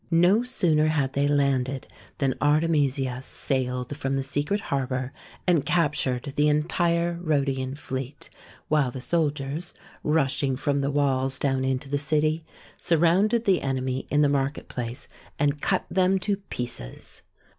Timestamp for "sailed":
3.21-3.95